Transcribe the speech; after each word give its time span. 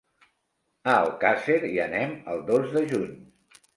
A 0.93 0.95
Alcàsser 1.01 1.57
hi 1.67 1.73
anem 1.85 2.17
el 2.33 2.43
dos 2.51 2.67
de 2.79 2.87
juny. 2.95 3.13